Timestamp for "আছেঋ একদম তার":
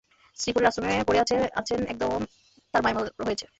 1.55-2.81